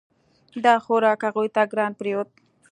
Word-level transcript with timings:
دا 0.63 0.73
خوراک 0.85 1.19
هغوی 1.27 1.47
ته 1.55 1.61
ګران 1.71 1.91
پریوت. 1.99 2.29